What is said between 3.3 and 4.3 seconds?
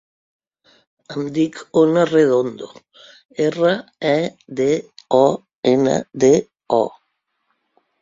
erra, e,